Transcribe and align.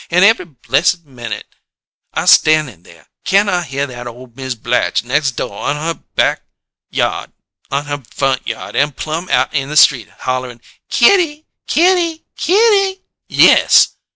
An' 0.09 0.23
every 0.23 0.45
blessed 0.45 1.05
minute 1.05 1.45
I 2.11 2.25
stannin' 2.25 2.81
there, 2.81 3.05
can't 3.23 3.47
I 3.47 3.61
hear 3.61 3.85
that 3.85 4.07
ole 4.07 4.31
Miz 4.33 4.55
Blatch 4.55 5.03
nex' 5.03 5.29
do', 5.29 5.53
out 5.53 5.69
in 5.69 5.77
her 5.77 5.93
back 6.15 6.41
yod 6.89 7.31
an' 7.69 7.85
her 7.85 8.01
front 8.09 8.47
yod, 8.47 8.75
an' 8.75 8.93
plum 8.93 9.29
out 9.29 9.53
in 9.53 9.69
the 9.69 9.77
street, 9.77 10.09
hollerin': 10.21 10.59
'Kitty? 10.89 11.45
Kitty? 11.67 12.25
Kitty?' 12.35 13.03
'_Yes! 13.29 13.89